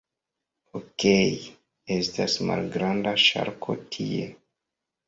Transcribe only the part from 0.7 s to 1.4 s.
Okej,